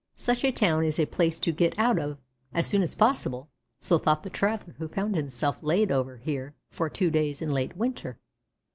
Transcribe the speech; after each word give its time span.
Such 0.17 0.43
a 0.43 0.51
town 0.51 0.83
is 0.83 0.97
a 0.97 1.05
place 1.05 1.39
to 1.41 1.51
get 1.51 1.77
out 1.77 1.99
of, 1.99 2.17
as 2.55 2.65
soon 2.65 2.81
as 2.81 2.95
possible, 2.95 3.49
so 3.79 3.99
thought 3.99 4.23
the 4.23 4.31
traveller 4.31 4.73
who 4.79 4.87
found 4.87 5.15
himself 5.15 5.61
laid 5.61 5.91
over 5.91 6.17
here 6.17 6.55
for 6.71 6.89
two 6.89 7.11
days 7.11 7.39
in 7.39 7.53
late 7.53 7.77
winter. 7.77 8.17